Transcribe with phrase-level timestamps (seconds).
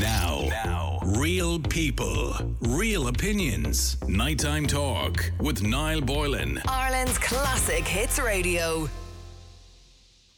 [0.00, 3.98] Now, now, real people, real opinions.
[4.08, 6.62] Nighttime talk with Niall Boylan.
[6.66, 8.88] Ireland's classic hits radio.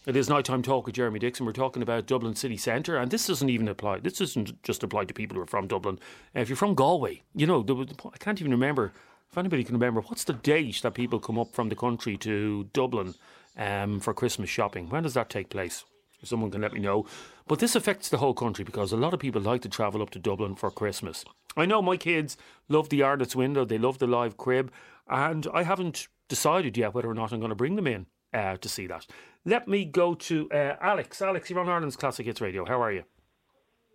[0.04, 1.46] It is nighttime talk with Jeremy Dixon.
[1.46, 4.00] We're talking about Dublin city centre, and this doesn't even apply.
[4.00, 6.00] This doesn't just apply to people who are from Dublin.
[6.34, 7.64] Uh, if you're from Galway, you know,
[8.12, 8.92] I can't even remember
[9.30, 12.64] if anybody can remember what's the date that people come up from the country to
[12.72, 13.14] Dublin
[13.56, 14.88] um, for Christmas shopping.
[14.88, 15.84] When does that take place?
[16.22, 17.04] If someone can let me know.
[17.48, 20.10] But this affects the whole country because a lot of people like to travel up
[20.10, 21.24] to Dublin for Christmas.
[21.56, 22.36] I know my kids
[22.68, 23.64] love the Arnott's window.
[23.64, 24.72] They love the live crib,
[25.08, 28.56] and I haven't decided yet whether or not I'm going to bring them in uh,
[28.56, 29.06] to see that.
[29.44, 31.20] Let me go to uh, Alex.
[31.20, 32.64] Alex, you're on Ireland's Classic Hits Radio.
[32.64, 33.02] How are you?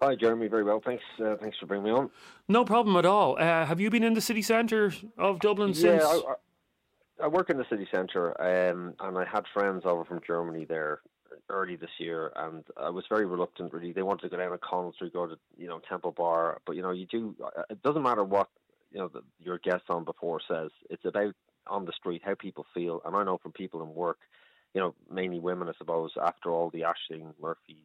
[0.02, 0.48] Hi, Jeremy.
[0.48, 1.04] Very well, thanks.
[1.20, 2.12] Uh, thanks for bringing me on.
[2.48, 3.38] No problem at all.
[3.40, 6.04] Uh, have you been in the city centre of Dublin yeah, since?
[6.04, 6.34] I, I,
[7.24, 11.02] I work in the city centre, um, and I had friends over from Germany there
[11.50, 13.74] early this year, and I was very reluctant.
[13.74, 16.60] Really, they wanted to go down to Collins Street, go to you know Temple Bar,
[16.66, 17.36] but you know you do.
[17.44, 18.50] uh, It doesn't matter what
[18.92, 20.72] you know the, your guest on before says.
[20.90, 21.34] It's about
[21.68, 24.20] on the street how people feel, and I know from people in work,
[24.74, 26.12] you know, mainly women, I suppose.
[26.22, 27.84] After all the Ashling Murphy,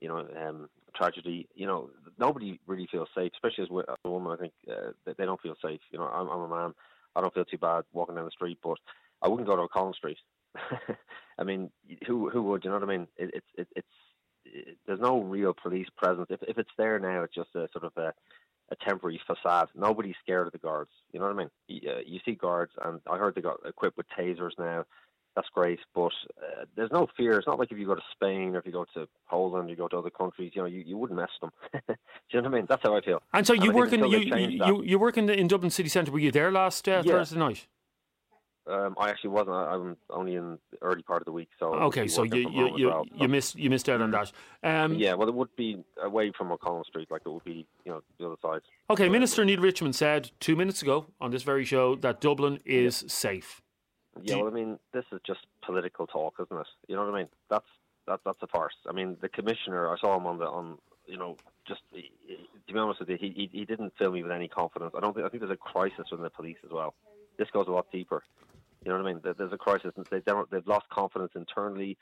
[0.00, 4.32] you know, um, tragedy, you know, nobody really feels safe, especially as a woman.
[4.32, 5.80] I think uh, they they don't feel safe.
[5.90, 6.74] You know, I'm, I'm a man.
[7.14, 8.78] I don't feel too bad walking down the street, but
[9.22, 10.18] I wouldn't go to Collins Street.
[11.38, 11.70] I mean,
[12.06, 12.64] who who would?
[12.64, 13.08] You know what I mean?
[13.16, 13.88] It, it's it, it's
[14.44, 16.28] it, there's no real police presence.
[16.30, 18.12] If if it's there now, it's just a sort of a
[18.70, 19.68] a temporary facade.
[19.74, 20.90] Nobody's scared of the guards.
[21.12, 21.50] You know what I mean?
[21.68, 24.84] You, uh, you see guards, and I heard they got equipped with tasers now.
[25.36, 27.36] That's great, but uh, there's no fear.
[27.36, 29.70] It's not like if you go to Spain or if you go to Poland, or
[29.70, 30.52] you go to other countries.
[30.54, 31.50] You know, you, you wouldn't mess them.
[31.72, 31.94] Do
[32.30, 32.66] you know what I mean?
[32.66, 33.22] That's how I feel.
[33.34, 35.90] and so you think work in you, you you work in, the, in Dublin city
[35.90, 36.10] centre.
[36.10, 37.12] Were you there last uh, Yeah.
[37.12, 37.66] Thursday night?
[38.68, 39.54] Um, I actually wasn't.
[39.56, 42.76] I- I'm only in the early part of the week, so Okay, so you you
[42.76, 43.04] you, well.
[43.14, 44.32] you missed you missed out on that.
[44.64, 47.92] Um, yeah, well, it would be away from O'Connell Street, like it would be, you
[47.92, 48.62] know, the other side.
[48.90, 53.04] Okay, Minister Neale Richmond said two minutes ago on this very show that Dublin is
[53.06, 53.62] safe.
[54.20, 56.66] Yeah, you- well, I mean, this is just political talk, isn't it?
[56.88, 57.28] You know what I mean?
[57.48, 57.66] That's
[58.08, 58.74] that that's a farce.
[58.88, 61.36] I mean, the commissioner, I saw him on the on, you know,
[61.68, 64.92] just to be honest with you, he, he he didn't fill me with any confidence.
[64.96, 66.94] I don't think I think there's a crisis within the police as well.
[67.38, 68.24] This goes a lot deeper.
[68.86, 69.20] You know what I mean?
[69.36, 69.92] There's a crisis.
[69.96, 71.98] and They don't, they've lost confidence internally.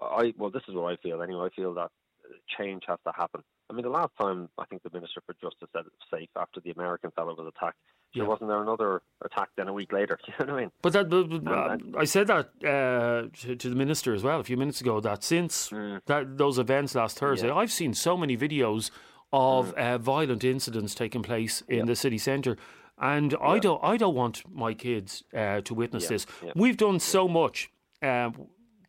[0.00, 1.48] I well, this is what I feel anyway.
[1.52, 3.42] I feel that uh, change has to happen.
[3.68, 6.28] I mean, the last time I think the Minister for Justice said it was safe
[6.36, 7.76] after the American fellow was attacked.
[8.14, 8.22] Yeah.
[8.22, 10.18] There wasn't there another attack then a week later.
[10.28, 10.70] You know what I mean?
[10.82, 14.38] But that, but, but, And- I said that uh, to, to the minister as well
[14.38, 15.00] a few minutes ago.
[15.00, 15.68] That since
[16.06, 17.50] that those events last Thursday, Mm.
[17.50, 17.56] Yeah.
[17.56, 17.62] Mm.
[17.62, 18.90] I've seen so many videos
[19.32, 22.56] of uh, violent incidents taking place in the city centre,
[23.00, 26.26] and I don't, I don't want my kids uh, to witness Yeah, this.
[26.44, 26.52] yeah.
[26.54, 27.70] We've done so much
[28.02, 28.30] uh,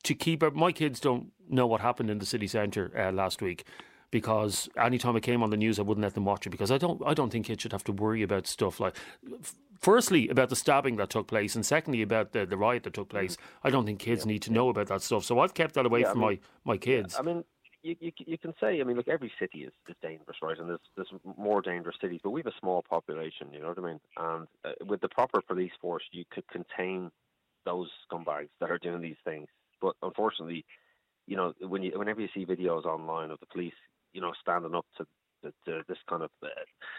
[0.04, 0.44] to keep.
[0.44, 3.66] Our, my kids don't know what happened in the city centre uh, last week.
[4.12, 6.78] Because anytime it came on the news, I wouldn't let them watch it because I
[6.78, 7.02] don't.
[7.06, 8.98] I don't think kids should have to worry about stuff like
[9.80, 13.10] firstly about the stabbing that took place and secondly about the, the riot that took
[13.10, 15.88] place i don't think kids need to know about that stuff so i've kept that
[15.88, 17.44] away Yeah, I from mean- my, my kids I mean,
[17.84, 20.58] you, you you can say, I mean, look, every city is, is dangerous, right?
[20.58, 23.80] And there's there's more dangerous cities, but we have a small population, you know what
[23.80, 24.00] I mean?
[24.18, 27.12] And uh, with the proper police force, you could contain
[27.66, 29.48] those scumbags that are doing these things.
[29.82, 30.66] But unfortunately,
[31.28, 33.74] you know, when you whenever you see videos online of the police,
[34.14, 35.06] you know, standing up to,
[35.44, 36.48] to, to this kind of uh,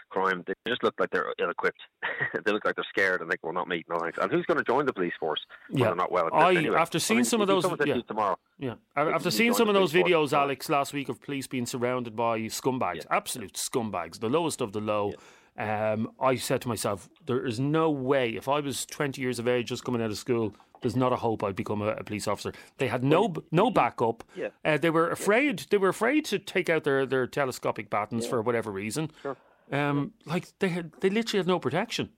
[0.09, 1.79] crime, they just look like they're ill-equipped.
[2.45, 4.17] they look like they're scared and think, well, not me, no thanks.
[4.21, 5.39] And who's going to join the police force?
[5.69, 5.85] when Yeah.
[5.87, 6.77] they're not well equipped I- anyway?
[6.77, 7.97] after I seeing mean, some of those- yeah.
[8.07, 11.47] tomorrow, yeah after seeing some of those force, videos uh, alex last week of police
[11.47, 15.11] being surrounded by scumbags absolute scumbags the lowest of the low
[15.57, 19.47] um, i said to myself there is no way if i was 20 years of
[19.47, 22.27] age just coming out of school there's not a hope I'd become a, a police
[22.27, 22.51] officer.
[22.77, 24.23] They had no no backup.
[24.35, 24.49] Yeah.
[24.63, 25.65] Uh, they were afraid.
[25.69, 29.09] They were afraid to take out their, their telescopic batons for whatever reason.
[29.21, 29.37] Sure.
[29.71, 32.09] Um, like they had, they literally had no protection.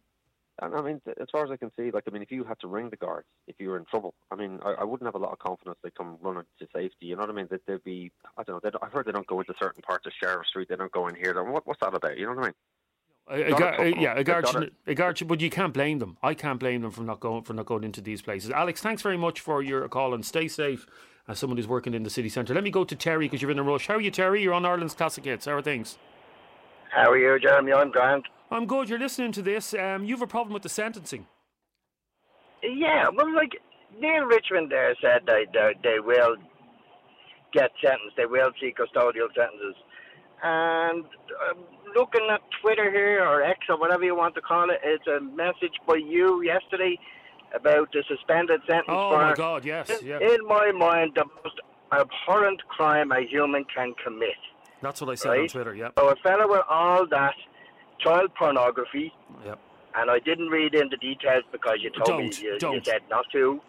[0.61, 2.59] And I mean, as far as I can see, like I mean, if you had
[2.61, 5.15] to ring the guards if you were in trouble, I mean, I, I wouldn't have
[5.15, 7.07] a lot of confidence they'd come running to safety.
[7.07, 7.47] You know what I mean?
[7.51, 8.71] That they'd be, I don't know.
[8.81, 10.69] I've heard they don't go into certain parts of Sheriff Street.
[10.69, 11.43] They don't go in here.
[11.43, 12.17] What, what's that about?
[12.17, 12.53] You know what I mean?
[13.27, 14.13] A, a Gotta guard, toughen yeah, up.
[14.13, 16.17] a They've guard, a guard, but you can't blame them.
[16.21, 18.51] I can't blame them for not going for not going into these places.
[18.51, 20.85] Alex, thanks very much for your call and stay safe.
[21.27, 23.49] As someone who's working in the city centre, let me go to Terry because you're
[23.49, 23.87] in a rush.
[23.87, 24.43] How are you, Terry?
[24.43, 25.45] You're on Ireland's Classic Hits.
[25.45, 25.97] How are things?
[26.91, 27.73] How are you, Jeremy?
[27.73, 28.27] I'm Grant.
[28.51, 28.89] I'm good.
[28.89, 29.73] You're listening to this.
[29.73, 31.25] Um, you have a problem with the sentencing.
[32.61, 33.53] Yeah, well, like
[33.99, 36.35] Neale Richmond there said they they, they will
[37.53, 38.17] get sentenced.
[38.17, 39.75] They will see custodial sentences.
[40.43, 41.05] And
[41.49, 41.57] um,
[41.95, 45.19] looking at Twitter here or X or whatever you want to call it, it's a
[45.21, 46.99] message by you yesterday
[47.55, 49.63] about the suspended sentence Oh for my God!
[49.65, 50.19] Yes, in, yeah.
[50.19, 51.59] in my mind the most
[51.91, 54.35] abhorrent crime a human can commit.
[54.81, 55.73] That's what I said on Twitter.
[55.73, 55.89] Yeah.
[55.97, 57.35] So a fellow with all that
[57.99, 59.13] child pornography,
[59.45, 59.59] Yep.
[59.95, 63.01] and I didn't read in the details because you told Don't, me you, you said
[63.09, 63.61] not to,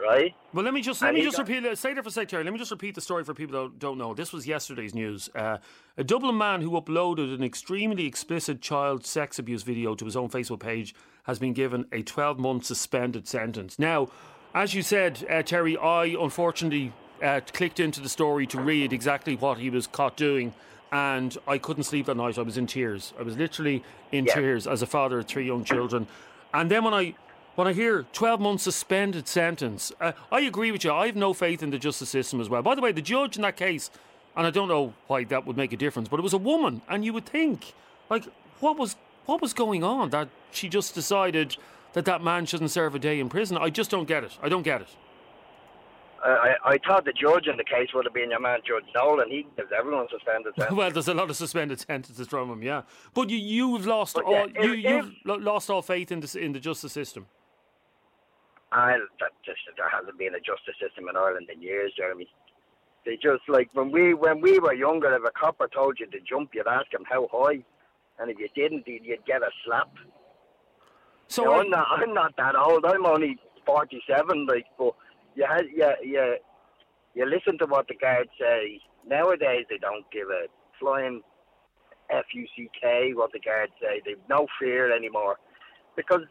[0.00, 0.34] right?
[0.52, 1.78] Well, let me just let And me just got- repeat it.
[1.78, 2.44] Stay there for a sec, Terry.
[2.44, 4.14] Let me just repeat the story for people that don't know.
[4.14, 5.28] This was yesterday's news.
[5.34, 5.58] Uh,
[5.96, 10.28] a Dublin man who uploaded an extremely explicit child sex abuse video to his own
[10.28, 10.94] Facebook page
[11.24, 13.78] has been given a 12-month suspended sentence.
[13.78, 14.08] Now,
[14.54, 16.92] as you said, uh, Terry, I unfortunately
[17.22, 20.54] uh, clicked into the story to read exactly what he was caught doing.
[20.92, 22.38] And I couldn't sleep that night.
[22.38, 23.12] I was in tears.
[23.18, 23.82] I was literally
[24.12, 24.34] in Yeah.
[24.34, 26.06] tears as a father of three young children.
[26.54, 27.14] And then when I
[27.56, 30.92] when I hear 12 months suspended sentence, uh, I agree with you.
[30.92, 32.62] I have no faith in the justice system as well.
[32.62, 33.90] By the way, the judge in that case,
[34.36, 36.82] and I don't know why that would make a difference, but it was a woman,
[36.88, 37.72] and you would think,
[38.10, 38.24] like,
[38.60, 41.56] what was what was going on that she just decided
[41.94, 43.56] that that man shouldn't serve a day in prison?
[43.58, 44.32] I just don't get it.
[44.40, 44.88] I don't get it.
[46.24, 49.30] I, I, thought the judge in the case would have been your man Judge Nolan.
[49.30, 50.76] He gives everyone suspended sentence.
[50.76, 52.82] Well, there's a lot of suspended sentences from him, yeah.
[53.14, 56.10] But you, you've lost But all yeah, you, if- you've if- lo- lost all faith
[56.10, 57.26] in the in the justice system.
[58.76, 62.28] I, that just, there hasn't been a justice system in Ireland in years, Jeremy.
[63.06, 66.18] They just like when we when we were younger, if a copper told you to
[66.28, 67.64] jump, you'd ask him how high,
[68.18, 69.90] and if you didn't, you'd get a slap.
[71.28, 72.84] So You know, I'm not I'm not that old.
[72.84, 74.46] I'm only forty seven.
[74.46, 74.94] Like, but
[75.36, 76.36] you had you you
[77.14, 78.80] you listen to what the guards say.
[79.06, 80.46] Nowadays, they don't give a
[80.80, 81.22] flying
[82.10, 84.02] f u c k what the guards say.
[84.04, 85.36] They've no fear anymore
[85.96, 86.22] because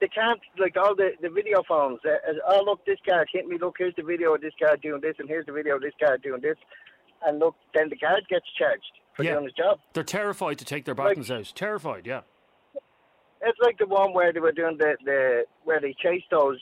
[0.00, 2.00] they can't like all the the video phones.
[2.04, 3.58] Uh, uh, oh look, this guard hit me.
[3.58, 5.94] Look, here's the video of this guard doing this, and here's the video of this
[6.00, 6.56] guard doing this.
[7.26, 9.32] And look, then the guard gets charged for Yeah.
[9.32, 9.80] doing his job.
[9.92, 11.52] they're terrified to take their Like- buttons out.
[11.54, 12.20] Terrified, yeah.
[13.40, 16.60] It's like the one where they were doing the, the where they chased those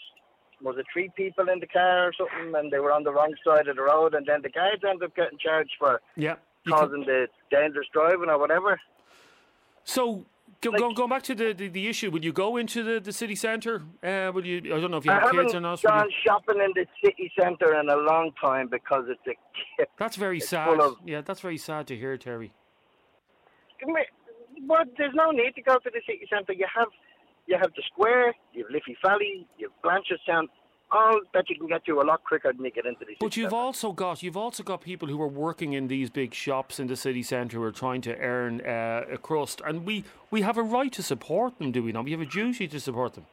[0.62, 3.34] was it three people in the car or something and they were on the wrong
[3.46, 6.36] side of the road and then the guards ended up getting charged for Yeah.
[6.64, 8.80] You can- causing the dangerous driving or whatever.
[9.84, 10.24] So,
[10.72, 13.12] Like- go, going back to the, the, the issue, will you go into the, the
[13.12, 13.82] city centre?
[14.02, 14.58] Uh, will you?
[14.74, 15.82] I don't know if you I have haven't kids or not.
[15.82, 19.34] will gone you- shopping in the city centre in a long time because it's a
[19.78, 19.90] kip.
[19.98, 20.80] That's very it's sad.
[20.80, 22.52] of- Yeah, that's very sad to hear, Terry.
[24.66, 26.52] But there's no need to go to the city centre.
[26.52, 26.88] You have
[27.46, 30.48] you have the square, you have Liffey Valley, you have Blanchardstown,
[30.90, 33.16] all that you can get to a lot quicker than you get into the city
[33.20, 36.78] But you've also got you've also got people who are working in these big shops
[36.78, 40.42] in the city centre who are trying to earn uh, a crust, and we, we
[40.42, 42.04] have a right to support them, do we not?
[42.04, 43.26] We have a duty to support them.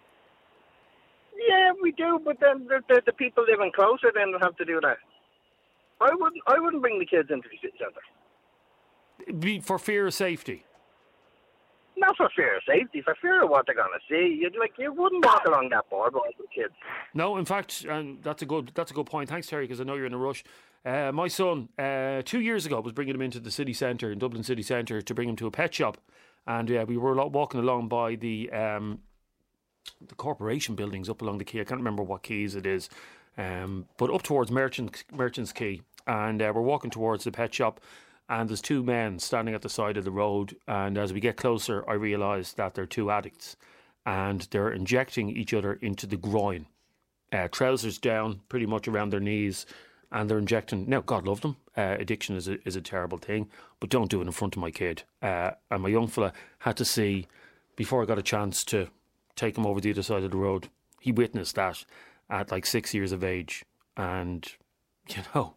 [1.47, 4.65] Yeah, we do, but then the, the, the people living closer then will have to
[4.65, 4.97] do that.
[6.01, 6.41] I wouldn't.
[6.47, 9.39] I wouldn't bring the kids into the city centre.
[9.39, 10.65] Be, for fear of safety.
[11.95, 14.37] Not for fear of safety, for fear of what they're gonna see.
[14.41, 16.73] You'd like you wouldn't walk along that boardwalk with kids.
[17.13, 19.29] No, in fact, and that's a good that's a good point.
[19.29, 20.43] Thanks, Terry, because I know you're in a rush.
[20.85, 24.19] Uh, my son, uh, two years ago, was bringing him into the city centre in
[24.19, 25.97] Dublin city centre to bring him to a pet shop,
[26.45, 28.99] and uh, we were walking along by the um,
[30.05, 31.61] the corporation buildings up along the quay.
[31.61, 32.89] I can't remember what quays it is,
[33.37, 37.79] um, but up towards Merchant Merchants Quay, and uh, we're walking towards the pet shop.
[38.33, 41.37] And there's two men standing at the side of the road, and as we get
[41.37, 43.55] closer, I realise that they're two addicts,
[44.07, 46.65] and they're injecting each other into the groin
[47.31, 49.67] uh, trousers down, pretty much around their knees,
[50.11, 50.89] and they're injecting.
[50.89, 51.57] Now, God love them.
[51.77, 54.61] Uh, addiction is a, is a terrible thing, but don't do it in front of
[54.63, 55.03] my kid.
[55.21, 57.27] Uh, and my young fella had to see
[57.75, 58.87] before I got a chance to
[59.35, 60.69] take him over the other side of the road.
[60.99, 61.85] He witnessed that
[62.31, 63.63] at like six years of age,
[63.95, 64.51] and
[65.07, 65.53] you know.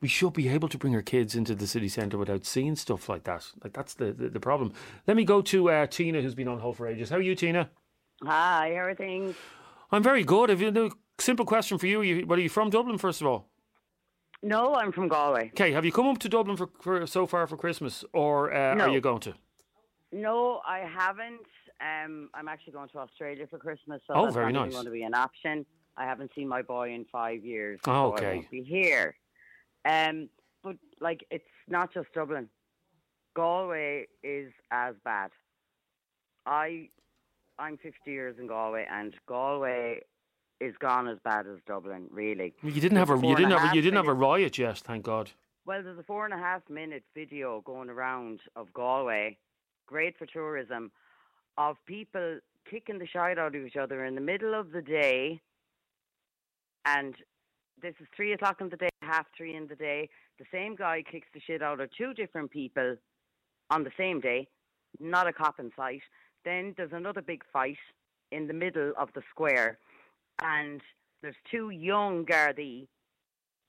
[0.00, 3.08] We should be able to bring our kids into the city centre without seeing stuff
[3.08, 3.46] like that.
[3.64, 4.72] Like that's the, the, the problem.
[5.06, 7.10] Let me go to uh, Tina, who's been on hold for ages.
[7.10, 7.68] How are you, Tina?
[8.24, 9.34] Hi, everything.
[9.90, 10.50] I'm very good.
[10.50, 10.90] Have you a
[11.22, 12.00] simple question for you?
[12.00, 12.26] Are you?
[12.26, 13.48] Well, are you from Dublin first of all?
[14.40, 15.48] No, I'm from Galway.
[15.48, 18.74] Okay, have you come up to Dublin for, for so far for Christmas, or uh,
[18.74, 18.84] No.
[18.84, 19.34] are you going to?
[20.12, 21.40] No, I haven't.
[21.80, 24.74] Um, I'm actually going to Australia for Christmas, so Oh, that's very not nice.
[24.74, 25.66] going to be an option.
[25.96, 27.80] I haven't seen my boy in five years.
[27.86, 28.34] Oh, so I okay.
[28.36, 29.16] won't be here.
[29.84, 30.28] Um,
[30.62, 32.48] but like, it's not just Dublin.
[33.34, 35.30] Galway is as bad.
[36.46, 36.88] I,
[37.58, 40.00] I'm 50 years in Galway, and Galway
[40.60, 42.08] is gone as bad as Dublin.
[42.10, 42.54] Really.
[42.62, 44.58] You didn't have a Four you didn't a have a, you didn't have a riot
[44.58, 45.30] yet, thank God.
[45.66, 49.36] Well, there's a four and a half minute video going around of Galway,
[49.86, 50.90] great for tourism,
[51.58, 55.40] of people kicking the shit out of each other in the middle of the day.
[56.86, 57.14] And
[57.82, 60.08] this is three o'clock in the day, half three in the day.
[60.38, 62.96] The same guy kicks the shit out of two different people
[63.70, 64.48] on the same day,
[65.00, 66.02] not a cop in sight.
[66.44, 67.78] Then there's another big fight
[68.30, 69.78] in the middle of the square,
[70.42, 70.80] and
[71.22, 72.86] there's two young Gardaí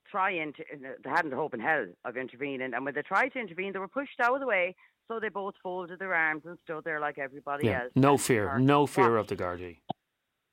[0.09, 0.63] trying to,
[1.03, 2.73] they hadn't a hope in hell of intervening.
[2.73, 4.75] And when they tried to intervene, they were pushed out of the way.
[5.07, 7.91] So they both folded their arms and stood there like everybody Yeah, else.
[7.95, 9.77] no fear, no fear of the Gardaí.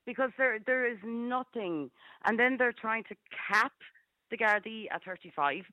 [0.07, 1.91] because there there is nothing,
[2.25, 3.15] and then they're trying to
[3.51, 3.73] cap
[4.31, 5.65] the Gardaí at 35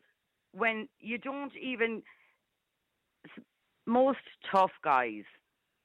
[0.53, 2.03] when you don't even.
[3.85, 4.19] Most
[4.49, 5.23] tough guys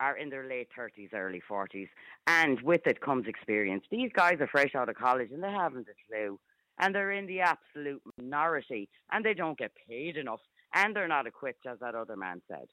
[0.00, 1.88] are in their late 30s, early 40s,
[2.28, 3.84] and with it comes experience.
[3.90, 6.38] These guys are fresh out of college and they haven't a clue,
[6.78, 10.40] and they're in the absolute minority, and they don't get paid enough,
[10.74, 12.68] and they're not equipped, as that other man said.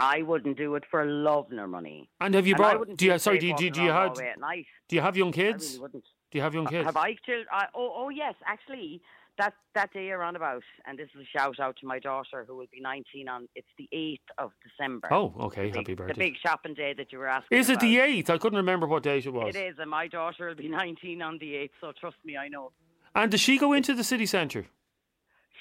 [0.00, 2.08] I wouldn't do it for love nor money.
[2.20, 2.96] And have you I brought?
[2.96, 3.38] Do you sorry?
[3.38, 4.14] Do you, do you, do you have?
[4.14, 4.66] Galway at night.
[4.88, 5.68] Do you have young I kids?
[5.68, 6.04] really wouldn't.
[6.32, 6.86] Do you have young uh, kids?
[6.86, 7.46] Have I children?
[7.52, 9.02] I, oh, oh yes, actually,
[9.38, 12.56] that that day around about, and this is a shout out to my daughter who
[12.56, 13.48] will be 19 on.
[13.54, 15.12] It's the 8th of December.
[15.12, 15.70] Oh, okay.
[15.70, 16.14] the, Happy birthday!
[16.14, 17.58] the big shopping day that you were asking.
[17.58, 18.30] Is it the eighth?
[18.30, 19.54] I couldn't remember what date it was.
[19.54, 21.70] It is, and my daughter will be 19 on the 8th.
[21.80, 22.72] So trust me, I know.
[23.14, 24.66] And does she go into the city centre?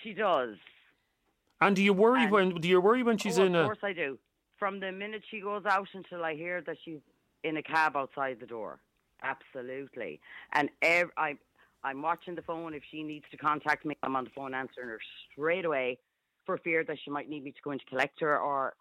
[0.04, 0.56] She does.
[1.60, 2.56] And do you worry And- when?
[2.56, 4.18] Do you worry when she's oh, in of course I do.
[4.58, 7.00] From the minute she goes out until I hear that she's
[7.44, 8.80] in a cab outside the door.
[9.24, 10.20] Absolutely.
[10.54, 11.36] And ev- I,
[11.84, 12.74] I'm watching the phone.
[12.74, 15.00] If she needs to contact me, I'm on the phone answering her
[15.32, 15.98] straight away
[16.46, 18.74] for fear that she might need me to go in to collect her or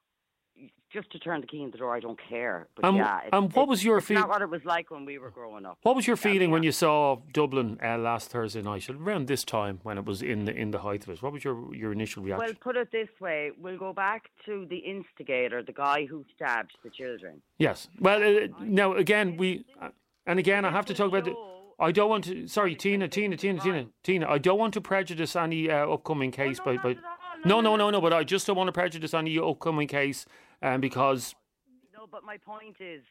[0.93, 1.95] just to turn the key in the door.
[1.97, 2.67] I don't care.
[2.75, 4.23] But And- yeah, it's, and what it's- was your feeling?
[4.23, 5.79] not what it was like when we were growing up.
[5.83, 9.45] What was your Yeah, feeling when you saw Dublin uh, last Thursday night, around this
[9.45, 11.23] time when it was in the in the height of it?
[11.23, 12.45] What was your your initial reaction?
[12.45, 16.73] Well, put it this way: we'll go back to the instigator, the guy who stabbed
[16.83, 17.41] the children.
[17.59, 17.89] yes.
[18.01, 19.91] Well, uh, now again, we uh,
[20.27, 21.25] and again, I have to talk about.
[21.25, 21.35] The,
[21.79, 22.47] I don't want to.
[22.47, 24.29] Sorry, Tina, Tina, Tina, Tina, Tina.
[24.29, 26.73] I don't want to prejudice any uh, upcoming case no, by.
[26.75, 27.03] not by at all.
[27.45, 28.01] no, No, no, no, no, no.
[28.01, 30.27] But I just don't want to prejudice any upcoming case,
[30.63, 31.35] um, because
[31.95, 33.03] No, but my point is,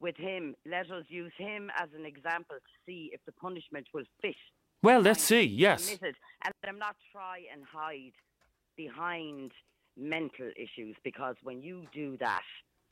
[0.00, 4.04] with him, let us use him as an example to see if the punishment will
[4.20, 4.34] fit.
[4.82, 5.42] well, let's see.
[5.42, 5.90] Yes.
[6.02, 6.14] and
[6.62, 8.12] let him not try and hide
[8.76, 9.52] behind
[9.96, 12.42] mental issues because when you do that,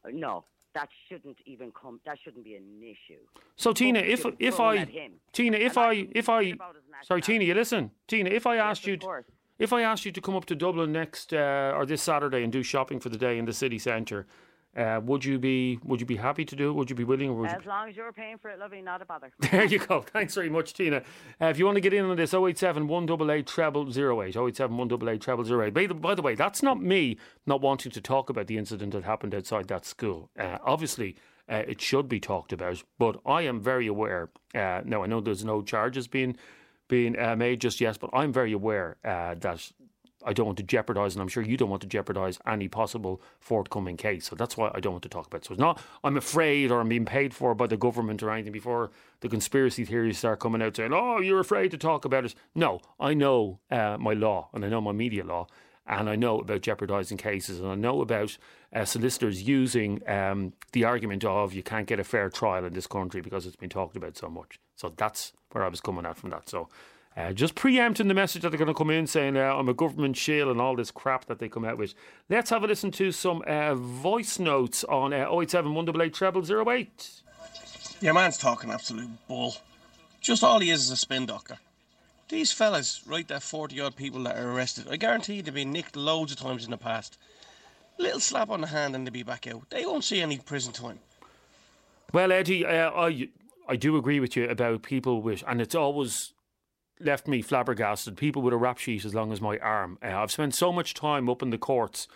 [0.04, 0.44] uh, no,
[0.74, 2.00] that shouldn't even come.
[2.06, 3.20] That shouldn't be an issue.
[3.56, 4.84] So Tina, if if I.
[5.32, 6.54] Tina, if And I if I
[7.02, 8.30] sorry, Tina, you listen, Tina.
[8.30, 9.24] If I asked Yes, you, of course.
[9.58, 12.52] if I asked you to come up to Dublin next uh, or this Saturday and
[12.52, 14.26] do shopping for the day in the city centre,
[14.78, 16.72] uh, would you be would you be happy to do it?
[16.74, 17.56] Would you be willing, or would you?
[17.56, 19.32] As long as you're paying for it, lovey, not a bother.
[19.50, 20.02] There you go.
[20.02, 21.02] Thanks very much, Tina.
[21.40, 24.36] Uh, if you want to get in on this, 087 188 treble 08.
[24.36, 25.74] 087 188 treble 08.
[25.74, 28.92] By the, by the way, that's not me not wanting to talk about the incident
[28.92, 30.30] that happened outside that school.
[30.38, 31.16] Uh, obviously,
[31.48, 34.30] uh, it should be talked about, but I am very aware.
[34.54, 36.36] Uh, now, I know there's no charges being
[36.88, 39.72] being uh, made just yet, but I'm very aware uh, that
[40.24, 43.22] I don't want to jeopardise, and I'm sure you don't want to jeopardise any possible
[43.38, 44.26] forthcoming case.
[44.26, 45.44] So that's why I don't want to talk about it.
[45.46, 48.52] So it's not I'm afraid or I'm being paid for by the government or anything
[48.52, 52.34] before the conspiracy theories start coming out saying, oh, you're afraid to talk about it.
[52.54, 55.46] No, I know uh, my law and I know my media law.
[55.90, 58.36] And I know about jeopardising cases, and I know about
[58.74, 62.86] uh, solicitors using um, the argument of you can't get a fair trial in this
[62.86, 64.60] country because it's been talked about so much.
[64.76, 66.50] So that's where I was coming at from that.
[66.50, 66.68] So
[67.18, 69.74] uh, just preempting the message that they're going to come in saying uh, I'm a
[69.74, 71.94] government shill and all this crap that they come out with.
[72.28, 77.22] Let's have a listen to some uh, voice notes on uh, 087 188 treble 08.
[78.00, 79.56] Your man's talking absolute bull.
[80.20, 81.58] Just all he is is a spin doctor.
[82.28, 85.96] These fellas, right, that 40 odd people that are arrested, I guarantee they've been nicked
[85.96, 87.18] loads of times in the past.
[87.98, 89.68] Little slap on the hand and they'll be back out.
[89.70, 91.00] They won't see any prison time.
[92.12, 93.28] Well, Eddie, uh, I
[93.66, 96.32] I do agree with you about people with, and it's always
[97.00, 98.16] left me flabbergasted.
[98.16, 99.98] People with a rap sheet as long as my arm.
[100.02, 102.08] Uh, I've spent so much time up in the courts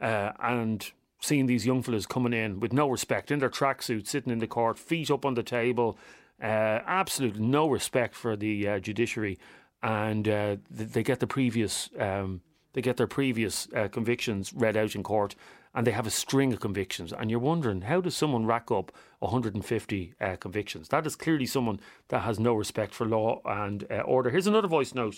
[0.00, 0.90] uh, and
[1.20, 4.46] seeing these young fellas coming in with no respect in their tracksuits, sitting in the
[4.46, 5.98] court, feet up on the table,
[6.42, 9.38] uh, absolutely no respect for the uh, judiciary,
[9.82, 11.88] and uh, they get the previous.
[11.98, 12.42] Um,
[12.74, 15.34] they get their previous uh, convictions read out in court,
[15.76, 17.12] and they have a string of convictions.
[17.12, 20.88] And you're wondering, how does someone rack up 150 uh, convictions?
[20.88, 24.30] That is clearly someone that has no respect for law and uh, order.
[24.30, 25.16] Here's another voice note.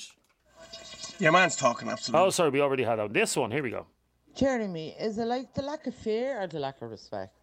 [1.21, 2.19] Your man's talking absolute.
[2.19, 3.53] Oh, sorry, we already had out this one.
[3.53, 3.87] Here we go.
[4.35, 7.35] Jeremy, is it like the lack of fear or the lack of respect?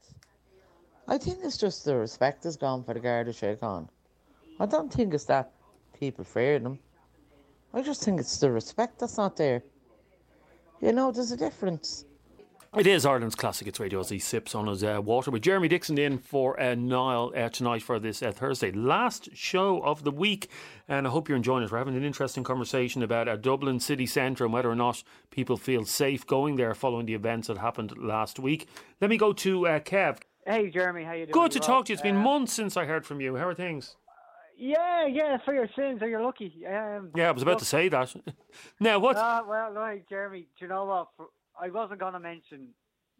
[1.07, 3.87] I think it's just the respect is gone for the Garda Síochána.
[4.59, 5.51] I don't think it's that
[5.97, 6.79] people fear them.
[7.73, 9.63] I just think it's the respect that's not there.
[10.81, 12.05] You know, there's a difference.
[12.77, 13.69] It is Ireland's classic.
[13.69, 16.75] It's radio as he sips on his uh, water with Jeremy Dixon in for uh,
[16.75, 20.49] Niall uh, tonight for this uh, Thursday last show of the week,
[20.89, 21.71] and I hope you're enjoying it.
[21.71, 25.55] We're having an interesting conversation about uh, Dublin city centre and whether or not people
[25.55, 28.67] feel safe going there following the events that happened last week.
[28.99, 30.17] Let me go to uh, Kev.
[30.45, 31.31] Hey, Jeremy, how you doing?
[31.31, 31.93] Good to talk to you.
[31.93, 33.37] It's been Uh, months since I heard from you.
[33.37, 33.95] How are things?
[34.57, 36.65] Yeah, yeah, for your sins, or you're lucky.
[36.65, 38.13] Um, Yeah, I was about look, to say that.
[38.81, 39.15] now what?
[39.15, 41.07] Uh, well, like Jeremy, do you know what?
[41.15, 41.27] For,
[41.59, 42.69] I wasn't going to mention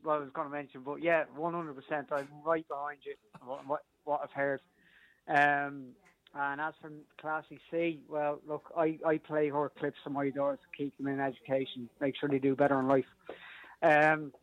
[0.04, 2.08] what I was going to mention, but yeah, one hundred percent.
[2.12, 3.16] I'm right behind you.
[3.44, 4.62] What, what what I've heard.
[5.28, 5.94] Um,
[6.38, 10.60] and as for Classy C, well, look, I, I play her clips to my doors
[10.60, 13.06] to keep them in education, make sure they do better in life.
[13.82, 14.34] Um,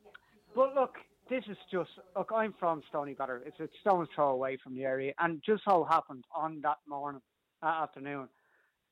[0.55, 0.95] but look,
[1.29, 2.33] this is just look.
[2.35, 3.41] I'm from Stoneybatter.
[3.47, 7.21] It's a stone's throw away from the area, and just so happened on that morning,
[7.63, 8.29] that afternoon,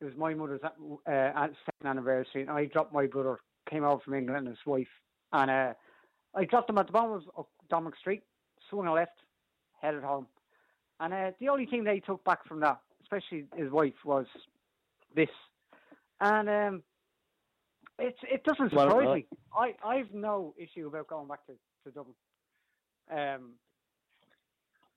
[0.00, 0.68] it was my mother's uh,
[1.06, 3.38] second anniversary, and I dropped my brother,
[3.70, 4.88] came over from England, and his wife,
[5.32, 5.72] and uh,
[6.34, 8.22] I dropped him at the bottom of Dominic Street,
[8.68, 9.18] swung a left,
[9.80, 10.26] headed home,
[10.98, 14.26] and uh, the only thing they took back from that, especially his wife, was
[15.14, 15.30] this,
[16.20, 16.82] and um,
[17.98, 19.26] it's it doesn't Well, surprise uh, me.
[19.54, 21.52] I I've no issue about going back to,
[21.84, 22.14] to Dublin.
[23.10, 23.52] Um,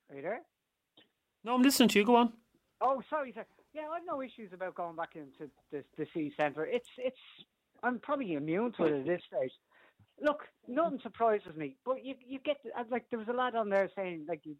[0.09, 0.41] are you there?
[1.43, 2.05] No, I'm listening to you.
[2.05, 2.33] Go on.
[2.81, 3.45] Oh, sorry, sir.
[3.73, 6.65] Yeah, I've no issues about going back into the the city centre.
[6.65, 7.17] It's it's
[7.83, 9.51] I'm probably immune to it at this stage.
[10.21, 12.57] Look, nothing surprises me, but you you get
[12.89, 14.55] like there was a lad on there saying like you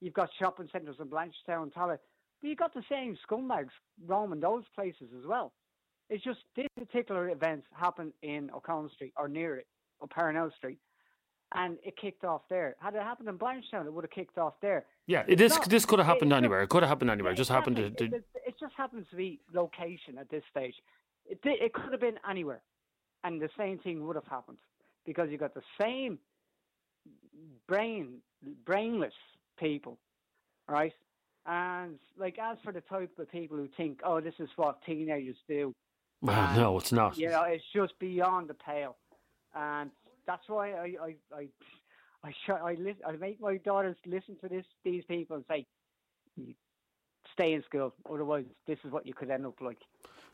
[0.00, 1.98] you've got shopping centres in Blanchardstown, Tallaght,
[2.40, 3.70] but you got the same scumbags
[4.06, 5.52] roaming those places as well.
[6.08, 9.66] It's just this particular event happened in O'Connell Street or near it,
[9.98, 10.78] or Parnell Street,
[11.54, 12.76] and it kicked off there.
[12.78, 14.86] Had it happened in Blanchardstown, it would have kicked off there.
[15.06, 16.62] Yeah, it, this No, this could have happened it- anywhere.
[16.62, 17.32] It could have happened anywhere.
[17.32, 17.90] It just happened to.
[17.90, 20.74] To it just happens to be location at this stage.
[21.28, 22.62] It it could have been anywhere,
[23.24, 24.58] and the same thing would have happened
[25.04, 26.18] because you got the same
[27.66, 28.18] brain
[28.64, 29.14] brainless
[29.58, 29.98] people,
[30.68, 30.92] right?
[31.46, 35.36] And like as for the type of people who think, oh, this is what teenagers
[35.48, 35.74] do,
[36.20, 37.16] well, and, no, it's not.
[37.16, 38.96] You know, it's just beyond the pale,
[39.54, 39.90] and
[40.26, 41.48] that's why I I I
[42.24, 45.66] I, I, I make my daughters listen to this these people and say,
[47.32, 49.78] stay in school, otherwise this is what you could end up like.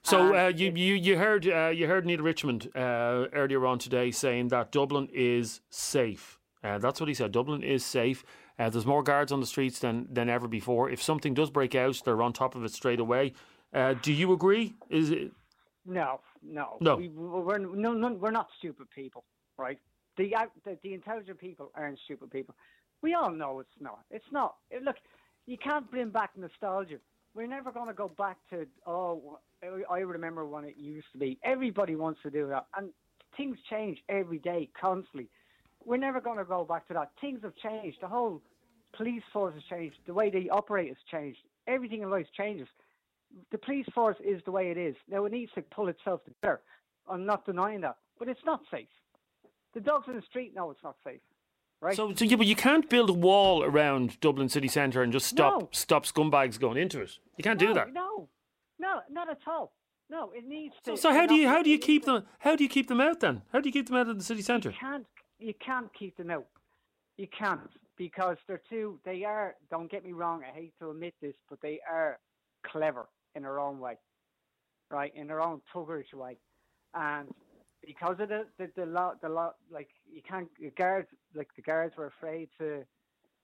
[0.04, 3.78] So And uh, you, you you heard uh, you heard Neale Richmond uh, earlier on
[3.78, 6.38] today saying that Dublin is safe.
[6.62, 7.32] Uh, that's what he said.
[7.32, 8.24] Dublin is safe.
[8.58, 10.90] Uh, there's more guards on the streets than than ever before.
[10.90, 13.32] If something does break out, they're on top of it straight away.
[13.72, 14.74] Uh, do you agree?
[14.90, 15.32] Is it?
[15.86, 16.96] No, no, No.
[16.96, 19.24] We, we're no, no, we're not stupid people,
[19.58, 19.78] right?
[20.16, 20.32] The,
[20.64, 22.54] the the intelligent people aren't stupid people.
[23.02, 24.00] We all know it's not.
[24.10, 24.56] It's not.
[24.82, 24.96] Look,
[25.46, 26.98] you can't bring back nostalgia.
[27.34, 29.38] We're never going to go back to oh,
[29.90, 31.38] I remember when it used to be.
[31.42, 32.90] Everybody wants to do that, and
[33.36, 35.28] things change every day, constantly.
[35.84, 37.10] We're never going to go back to that.
[37.20, 37.98] Things have changed.
[38.00, 38.40] The whole
[38.96, 39.96] police force has changed.
[40.06, 41.40] The way they operate has changed.
[41.66, 42.68] Everything in life changes
[43.50, 44.94] the police force is the way it is.
[45.08, 46.60] Now it needs to pull itself together.
[47.08, 48.88] I'm not denying that, but it's not safe.
[49.74, 51.20] The dogs in the street know it's not safe,
[51.80, 51.96] right?
[51.96, 55.26] So, so yeah, but you can't build a wall around Dublin city centre and just
[55.26, 55.68] stop No.
[55.72, 57.18] stop scumbags going into it.
[57.36, 57.92] You can't no, do that.
[57.92, 58.28] No,
[58.78, 59.72] no, not at all.
[60.10, 60.96] No, it needs to.
[60.96, 63.20] so how do you how do you keep them how do you keep them out
[63.20, 63.42] then?
[63.52, 64.70] How do you keep them out of the city centre?
[64.70, 65.06] You can't.
[65.38, 66.46] You can't keep them out.
[67.16, 67.60] You can't
[67.96, 69.00] because they're too.
[69.04, 69.54] They are.
[69.70, 70.42] Don't get me wrong.
[70.44, 72.18] I hate to admit this, but they are
[72.66, 73.98] clever in their own way,
[74.90, 75.12] right?
[75.14, 76.36] In their own tuggerish way,
[76.94, 77.28] and
[77.86, 81.62] because of the the the lot the lot like you can't the guards like the
[81.62, 82.84] guards were afraid to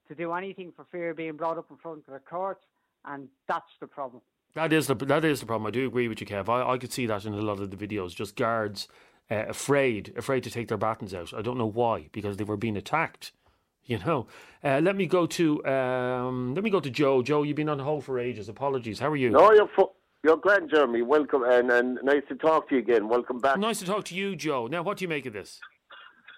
[0.08, 2.60] to do anything for fear of being brought up in front of the court,
[3.04, 4.22] and that's the problem.
[4.54, 5.66] That is the that is the problem.
[5.68, 6.48] I do agree with you, Kev.
[6.48, 8.14] I, I could see that in a lot of the videos.
[8.14, 8.88] Just guards
[9.30, 11.32] uh, afraid afraid to take their batons out.
[11.32, 13.32] I don't know why because they were being attacked.
[13.86, 14.28] You know.
[14.62, 17.22] Uh, let me go to um, let me go to Joe.
[17.22, 18.48] Joe, you've been on hold for ages.
[18.48, 19.00] Apologies.
[19.00, 19.30] How are you?
[19.30, 19.90] No, you're fu-
[20.22, 21.02] you're grand, Jeremy.
[21.02, 23.08] Welcome, and, and nice to talk to you again.
[23.08, 23.58] Welcome back.
[23.58, 24.66] Nice to talk to you, Joe.
[24.66, 25.60] Now, what do you make of this?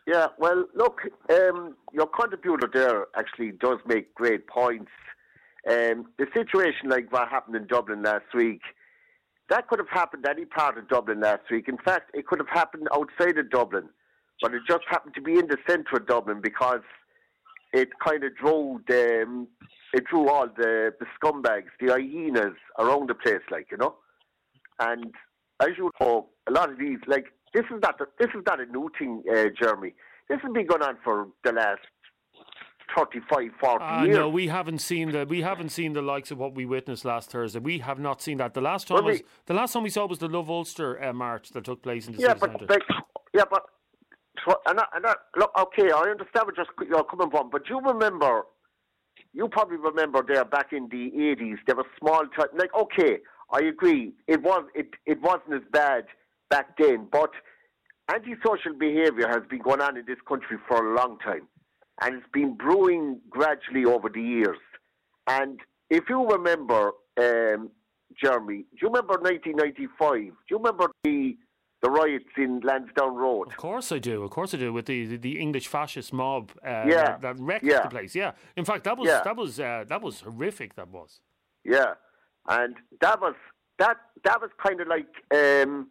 [0.06, 4.90] Yeah, well, look, um, your contributor there actually does make great points.
[5.68, 8.62] Um, the situation like what happened in Dublin last week,
[9.48, 11.68] that could have happened any part of Dublin last week.
[11.68, 13.88] In fact, it could have happened outside of Dublin,
[14.40, 16.80] but it just happened to be in the centre of Dublin because
[17.72, 19.46] it kind of drew the,
[19.94, 23.94] it drew all the, the scumbags, the hyenas around the place, like you know.
[24.78, 25.12] And
[25.60, 28.60] as you know, a lot of these, like this is not the, this is not
[28.60, 29.94] a new thing, uh, Jeremy.
[30.28, 31.80] This has been going on for the last
[32.96, 34.16] 35, 40 Uh, years.
[34.16, 37.30] no, we haven't seen the we haven't seen the likes of what we witnessed last
[37.30, 37.58] Thursday.
[37.58, 38.52] We have not seen that.
[38.54, 41.02] The last time Well, we- was the last time we saw was the Love Ulster
[41.02, 42.66] uh, march that took place in the yeah, city but centre.
[42.68, 42.82] like,
[43.32, 43.62] yeah, but
[44.66, 48.42] and I, and I, look, okay, I understand what you're, coming from, but you remember,
[49.32, 52.22] you probably remember there back in the eighties, there was small,
[52.56, 53.18] like, okay,
[53.52, 56.04] I agree, it was it it wasn't as bad
[56.50, 57.30] back then, but
[58.10, 61.48] antisocial behaviour has been going on in this country for a long time,
[62.00, 64.58] and it's been brewing gradually over the years.
[65.26, 67.70] And if you remember, um,
[68.20, 68.64] Jeremy.
[68.72, 70.12] Do you remember 1995?
[70.12, 71.36] Do you remember the
[71.82, 73.48] the riots in Lansdowne Road?
[73.48, 74.22] Of course I do.
[74.22, 74.72] Of course I do.
[74.72, 77.04] With the the, the English fascist mob uh, Yeah.
[77.04, 77.82] that, that wrecked Yeah.
[77.82, 78.14] the place.
[78.14, 78.32] Yeah.
[78.56, 79.22] In fact, that was Yeah.
[79.24, 80.74] that was uh, that was horrific.
[80.76, 81.20] That was.
[81.64, 81.94] Yeah,
[82.48, 83.34] and that was
[83.78, 85.88] that that was kind of like um,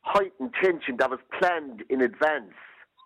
[0.00, 2.54] heightened tension that was planned in advance,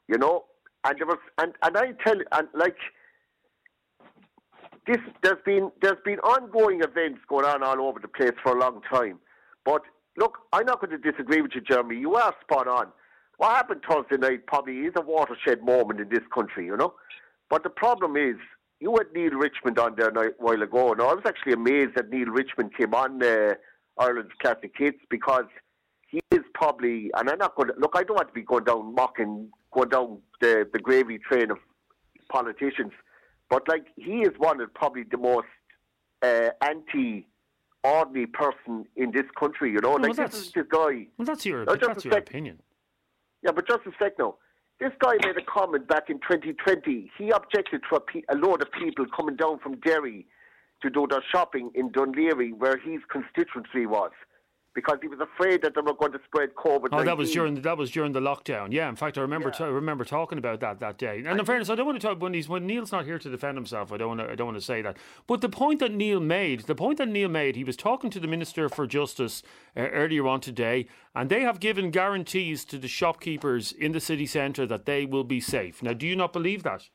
[0.08, 0.44] you know.
[0.84, 2.76] And there was and and I tell and like
[4.86, 8.60] this, there's been there's been ongoing events going on all over the place for a
[8.60, 9.18] long time.
[9.64, 9.82] But
[10.20, 11.96] look, I'm not going to disagree with you, Jeremy.
[11.96, 12.88] You are spot on.
[13.38, 16.94] What happened Thursday night probably is a watershed moment in this country, you know.
[17.48, 18.37] But the problem is,
[18.80, 22.11] you had Neale Richmond on there a while ago, and I was actually amazed that
[22.11, 23.54] Neale Richmond came on uh,
[23.98, 25.46] Ireland's Classic Hits because
[26.06, 27.92] he is probably, and I'm not going to look.
[27.94, 31.59] I don't want to be going down mocking, going down the the gravy train of
[32.30, 32.92] politicians,
[33.48, 35.46] but like he is one of probably the most
[36.22, 37.26] uh, anti.
[37.84, 41.06] Ordinary person in this country, you know, Well, like this is the guy.
[41.16, 42.28] Well, that's your No, that's your sec.
[42.28, 42.60] opinion.
[43.42, 44.36] Yeah, but just a sec now.
[44.80, 47.10] This guy made a comment back in 2020.
[47.16, 50.26] He objected to a, pe- a load of people coming down from Derry
[50.82, 54.10] to do their shopping in Dún Laoghaire, where his constituency was,
[54.74, 56.88] because he was afraid that they were going to spread COVID.
[56.92, 58.72] Oh, that was during the, that was during the lockdown.
[58.72, 61.22] Yeah, in fact, I remember I remember talking about that that day.
[61.26, 63.30] And in fairness, I don't want to talk when he's when Neale's not here to
[63.30, 63.92] defend himself.
[63.92, 64.96] I don't want to I don't want to say that.
[65.26, 68.20] But the point that Neale made, the point that Neale made, he was talking to
[68.20, 69.42] the Minister for Justice
[69.76, 74.26] uh, earlier on today, and they have given guarantees to the shopkeepers in the city
[74.26, 75.83] centre that they will be safe.
[75.83, 76.88] Now, do you not believe that?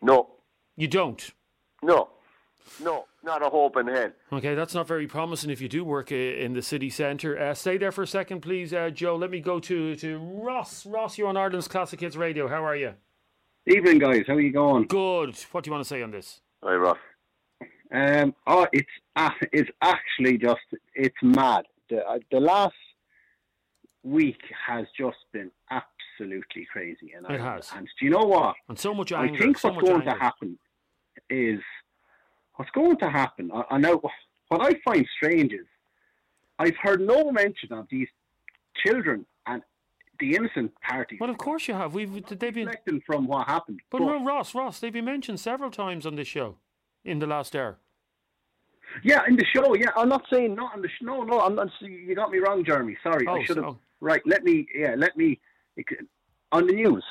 [0.00, 0.30] No.
[0.76, 1.32] You don't.
[1.82, 2.08] No,
[2.80, 4.10] no, not a hope in hell.
[4.32, 7.38] Okay, that's not very promising if you do work uh, in the city centre.
[7.38, 9.16] Uh, stay there for a second, please, uh, Joe.
[9.16, 10.86] Let me go to, to Ross.
[10.86, 12.48] Ross, you're on Ireland's Classic Hits Radio.
[12.48, 12.94] How are you?
[13.66, 14.24] Evening, guys.
[14.26, 14.86] How are you going?
[14.86, 15.36] Good.
[15.52, 16.40] What do you want to say on this?
[16.64, 16.96] Hi, Ross.
[17.92, 20.60] Um, oh, it's uh, it's actually just
[20.94, 21.64] it's mad.
[21.90, 22.74] The uh, the last
[24.02, 27.70] week has just been absolutely crazy, and It has.
[27.74, 28.54] And do you know what?
[28.68, 30.12] And so much I think so what's going anger.
[30.12, 30.58] to happen
[31.30, 31.60] is
[32.58, 33.50] what's going to happen.
[33.54, 34.02] I, I know
[34.48, 35.66] what I find strange is
[36.58, 38.08] I've heard no mention of these
[38.84, 39.62] children and
[40.18, 41.18] the innocent parties.
[41.20, 41.94] Well, of course you have.
[41.94, 43.80] We've they've been reflecting from what happened.
[43.90, 46.56] But no, Ross, Ross, they've been mentioned several times on this show
[47.04, 47.78] in the last hour.
[49.04, 49.74] Yeah, in the show.
[49.74, 51.04] Yeah, I'm not saying not on the show.
[51.06, 51.68] No, no, I'm not.
[51.80, 52.96] You got me wrong, Jeremy.
[53.04, 53.66] Sorry, Oh, I should have.
[53.66, 54.66] so- Right, let me.
[54.74, 55.38] Yeah, let me.
[56.50, 57.04] On the news.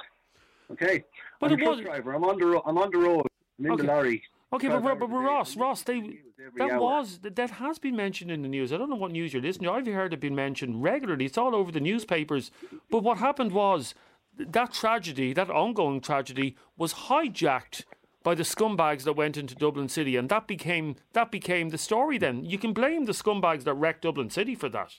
[0.71, 1.05] Okay.
[1.39, 2.13] But I'm it a truck driver.
[2.13, 2.63] I'm on the road.
[2.65, 3.27] I'm on the road.
[3.59, 3.81] I'm in Okay.
[3.83, 4.23] the lorry.
[4.53, 6.19] Okay, but, but, but Ross, Ross, they
[6.55, 6.79] that hour.
[6.79, 8.71] was that, that has been mentioned in the news.
[8.71, 9.73] I don't know what news you're listening to.
[9.73, 11.25] I've heard it been mentioned regularly.
[11.25, 12.49] It's all over the newspapers.
[12.89, 13.93] But what happened was
[14.37, 17.83] that tragedy, that ongoing tragedy, was hijacked
[18.23, 22.17] by the scumbags that went into Dublin City, and that became that became the story.
[22.17, 24.93] Then you can blame the scumbags that wrecked Dublin City for that.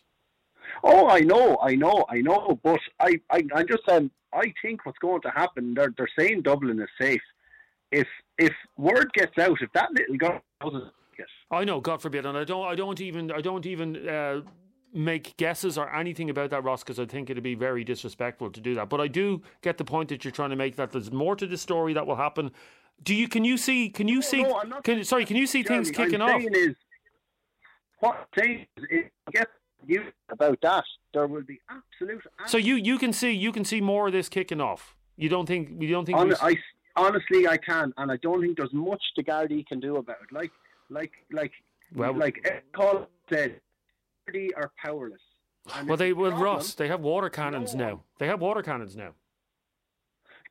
[0.84, 2.60] Oh, I know, I know, I know.
[2.62, 5.74] But I, I, I just um, I think what's going to happen.
[5.74, 7.22] They're they're saying Dublin is safe.
[7.90, 8.06] If
[8.38, 12.36] if word gets out, if that little girl doesn't get I know, God forbid, and
[12.36, 14.42] I don't, I don't even, I don't even uh,
[14.92, 18.60] make guesses or anything about that, Ross, because I think it'd be very disrespectful to
[18.60, 18.88] do that.
[18.88, 21.46] But I do get the point that you're trying to make that there's more to
[21.46, 22.50] the story that will happen.
[23.02, 23.28] Do you?
[23.28, 23.88] Can you see?
[23.90, 24.42] Can you see?
[24.42, 26.42] no, I'm not can, sorry, can you see things kicking I'm off?
[26.52, 26.74] is,
[28.00, 29.46] what I'm is, if
[29.86, 32.22] you about that, there will be absolute.
[32.46, 34.96] So you, you can see, you can see more of this kicking off.
[35.16, 35.80] You don't think?
[35.80, 36.18] You don't think?
[36.18, 36.56] I,
[36.98, 40.34] honestly, I can, and I don't think there's much the Gardaí can do about it.
[40.34, 40.50] Like,
[40.90, 41.52] like, like,
[41.94, 42.36] Well- like
[42.74, 43.60] Call said,
[44.28, 45.20] Gardaí are powerless.
[45.74, 48.02] And well, they, problem, Ross, they have water cannons now.
[48.18, 49.12] They have water cannons now.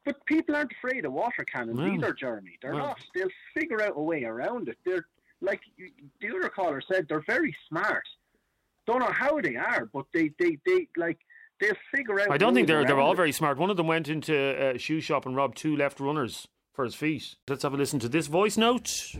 [0.06, 2.58] But people aren't afraid of water cannons Well, either, Jeremy.
[2.62, 2.88] They're well.
[2.88, 3.00] not.
[3.16, 4.78] They'll figure out a way around it.
[4.86, 5.08] They're
[5.42, 7.08] like you- the other caller said.
[7.10, 8.04] They're very smart.
[8.86, 11.18] Don't know how they are, but they, they, they like
[11.60, 12.32] they'll figure out.
[12.32, 13.18] I don't think they're they're all it.
[13.18, 13.58] very smart.
[13.58, 16.96] One of them went into a shoe shop and robbed two left runners for his
[16.96, 17.36] feet.
[17.48, 19.16] Let's have a listen to this voice note.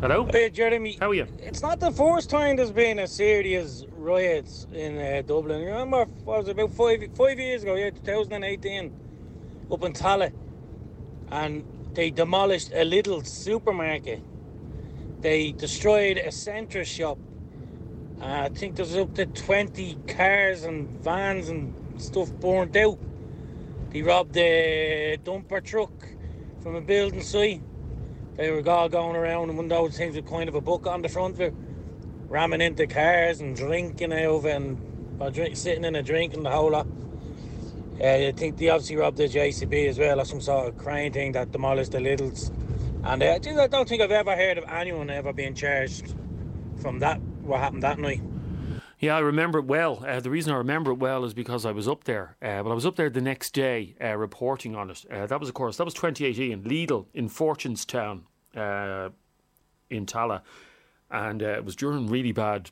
[0.00, 0.28] Hello.
[0.30, 0.98] Hey, Jeremy.
[1.00, 1.26] How are you?
[1.38, 5.62] It's not the first time there's been a serious riots in uh, Dublin.
[5.62, 8.92] You remember, what was it, about five five years ago, yeah, 2018,
[9.72, 10.34] up in Tallaght,
[11.30, 14.22] and they demolished a little supermarket.
[15.20, 17.18] They destroyed a centre shop.
[18.20, 22.98] Uh, I think there's up to 20 cars and vans and stuff burnt out.
[23.90, 25.92] They robbed a dumper truck
[26.62, 27.62] from a building site.
[28.36, 30.86] They were all going around and one of those things with kind of a book
[30.86, 31.54] on the front of it,
[32.28, 34.80] ramming into cars and drinking out of it and
[35.20, 36.86] or drink, sitting in a drink and the whole lot.
[38.00, 41.12] Uh, I think they obviously robbed the JCB as well, or some sort of crane
[41.12, 42.50] thing that demolished the Lidl's.
[43.04, 46.14] And uh, I don't think I've ever heard of anyone ever being charged
[46.80, 48.20] from that what happened that night.
[48.98, 50.02] Yeah, I remember it well.
[50.06, 52.36] Uh, the reason I remember it well is because I was up there.
[52.40, 55.04] Uh, but I was up there the next day uh, reporting on it.
[55.10, 56.62] Uh, that was, of course, that was 2018.
[56.62, 58.22] Lidl in Fortunestown
[58.56, 59.10] uh,
[59.90, 60.42] in Tallaght.
[61.10, 62.70] And uh, it was during really bad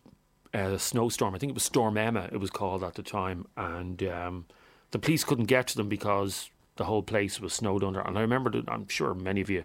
[0.55, 1.35] uh, snowstorm.
[1.35, 3.47] I think it was Storm Emma, it was called at the time.
[3.57, 4.47] And um,
[4.93, 8.01] the police couldn't get to them because the whole place was snowed under.
[8.01, 9.65] And I remember, that, I'm sure many of you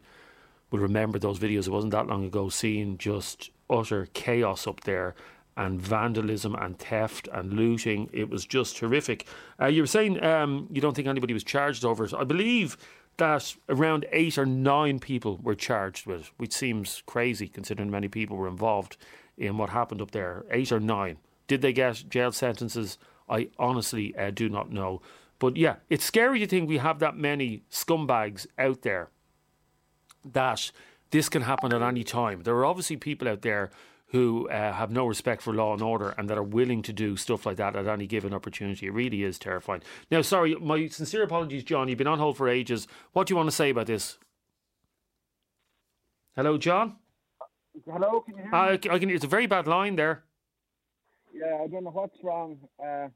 [0.72, 1.68] will remember those videos.
[1.68, 5.16] It wasn't that long ago, seeing just utter chaos up there
[5.58, 8.10] and vandalism and theft and looting.
[8.14, 9.28] It was just horrific.
[9.60, 12.14] Uh, you were saying um, you don't think anybody was charged over it.
[12.14, 12.78] I believe
[13.18, 18.08] that around eight or nine people were charged with it, which seems crazy considering many
[18.08, 18.96] people were involved
[19.38, 20.46] in what happened up there.
[20.50, 21.18] Eight or nine.
[21.48, 22.98] Did they get jail sentences?
[23.28, 25.02] I honestly uh, do not know.
[25.40, 29.10] But yeah, it's scary to think we have that many scumbags out there
[30.26, 30.72] that
[31.12, 32.44] this can happen at any time.
[32.44, 33.70] There are obviously people out there
[34.08, 37.16] who uh, have no respect for law and order and that are willing to do
[37.16, 38.88] stuff like that at any given opportunity.
[38.88, 39.84] It really is terrifying.
[40.10, 41.88] Now, sorry, my sincere apologies, John.
[41.88, 42.88] You've been on hold for ages.
[43.14, 44.18] What do you want to say about this?
[46.36, 46.96] Hello, John.
[47.86, 48.58] Hello, can you hear me?
[48.58, 49.10] I, I can.
[49.10, 50.24] It's a very bad line there.
[51.34, 52.58] Yeah, I don't know what's wrong.
[52.84, 53.10] Uh,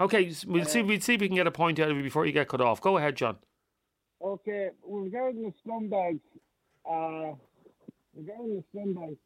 [0.00, 0.80] Okay, we'll see.
[0.80, 2.62] We'll see if we can get a point out of you before you get cut
[2.62, 2.80] off.
[2.80, 3.36] Go ahead, John.
[4.22, 6.20] Okay, well, regarding the scumbags,
[6.88, 7.34] uh,
[8.16, 9.16] regarding the scumbags,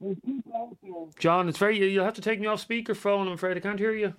[0.00, 0.92] there's people out there.
[1.18, 1.78] John, it's very.
[1.78, 3.26] You'll have to take me off speakerphone.
[3.26, 4.14] I'm afraid I can't hear you.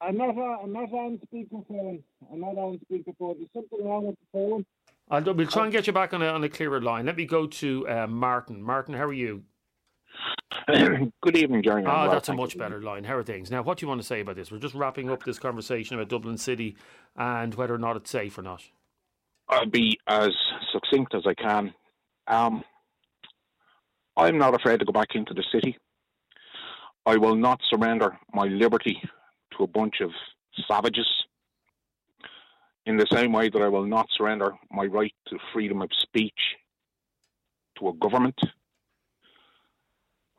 [0.00, 0.58] I'm not on.
[0.64, 2.02] I'm not on speakerphone.
[2.32, 3.36] I'm not on speakerphone.
[3.38, 4.66] There's something wrong with the phone.
[5.10, 7.06] I'll, we'll try and get you back on a, on a clearer line.
[7.06, 8.62] Let me go to uh, Martin.
[8.62, 9.42] Martin, how are you?
[11.22, 11.82] Good evening, Jerry.
[11.82, 13.04] I'm Ah, well, that's a thank much better line.
[13.04, 13.50] How are things?
[13.50, 14.52] Now, what do you want to say about this?
[14.52, 16.76] We're just wrapping up this conversation about Dublin City
[17.16, 18.62] and whether or not it's safe or not.
[19.48, 20.30] I'll be as
[20.72, 21.72] succinct as I can.
[22.26, 22.62] Um,
[24.16, 25.78] I'm not afraid to go back into the city.
[27.06, 29.00] I will not surrender my liberty
[29.56, 30.10] to a bunch of
[30.68, 31.08] savages.
[32.84, 36.56] In the same way that I will not surrender my right to freedom of speech
[37.78, 38.38] to a government.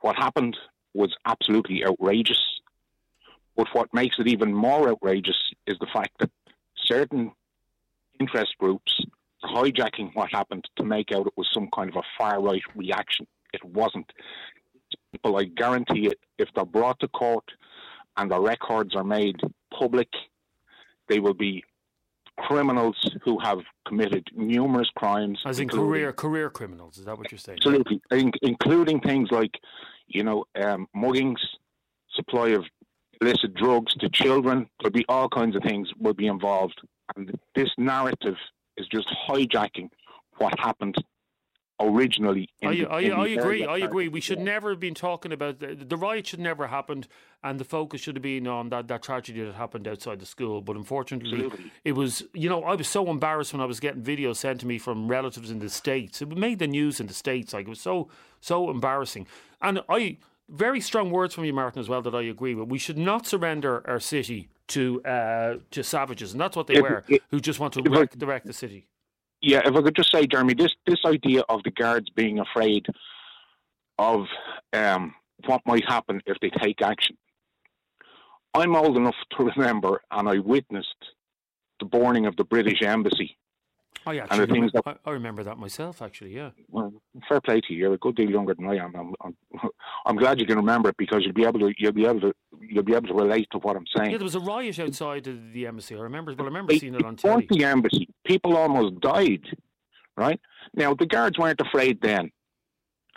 [0.00, 0.56] What happened
[0.94, 2.40] was absolutely outrageous.
[3.56, 6.30] But what makes it even more outrageous is the fact that
[6.84, 7.32] certain
[8.20, 8.92] interest groups
[9.44, 13.26] hijacking what happened to make out it was some kind of a far right reaction.
[13.52, 14.10] It wasn't.
[15.12, 17.44] People, I guarantee it, if they're brought to court
[18.16, 19.40] and the records are made
[19.76, 20.08] public,
[21.08, 21.64] they will be
[22.38, 25.38] criminals who have committed numerous crimes.
[25.44, 27.58] As in career career criminals, is that what you're saying?
[27.58, 29.58] Absolutely, in, including things like,
[30.06, 31.38] you know, um, muggings,
[32.14, 32.64] supply of
[33.20, 34.68] illicit drugs to children.
[34.80, 36.80] There'll be all kinds of things will be involved,
[37.16, 38.36] and this narrative
[38.76, 39.90] is just hijacking
[40.38, 40.96] what happened
[41.80, 42.48] originally.
[42.60, 43.64] In I, I, I agree.
[43.64, 44.08] I agree.
[44.08, 46.26] We should never have been talking about the, the riot.
[46.26, 47.08] Should never have happened,
[47.42, 50.60] and the focus should have been on that, that tragedy that happened outside the school.
[50.60, 51.72] But unfortunately, Absolutely.
[51.84, 52.22] it was.
[52.34, 55.08] You know, I was so embarrassed when I was getting videos sent to me from
[55.08, 56.20] relatives in the states.
[56.22, 57.52] It made the news in the states.
[57.52, 58.08] Like it was so
[58.40, 59.26] so embarrassing.
[59.62, 60.18] And I
[60.50, 62.68] very strong words from you, Martin, as well that I agree with.
[62.68, 66.82] We should not surrender our city to uh, to savages, and that's what they If-
[66.82, 68.86] were, if- who just want to if I- wreck, direct the city.
[69.42, 72.86] Yeah, if I could just say, Jeremy, this this idea of the guards being afraid
[73.98, 74.26] of
[74.72, 75.14] um,
[75.46, 77.16] what might happen if they take action.
[78.54, 81.02] I'm old enough to remember, and I witnessed
[81.78, 83.36] the burning of the British embassy.
[84.06, 86.00] I actually things remember, I, I remember that myself.
[86.00, 86.50] Actually, yeah.
[86.70, 86.92] Well,
[87.28, 87.80] fair play to you.
[87.80, 88.94] You're a good deal younger than I am.
[88.94, 89.36] I'm, I'm,
[90.06, 92.32] I'm glad you can remember it because you'll be able to you'll be able to
[92.60, 94.12] you'll be able to relate to what I'm saying.
[94.12, 95.96] Yeah, there was a riot outside of the embassy.
[95.96, 96.32] I remember.
[96.32, 98.08] Well, I remember seeing it on weren't the embassy.
[98.24, 99.44] People almost died.
[100.16, 100.40] Right
[100.74, 102.30] now, the guards weren't afraid then,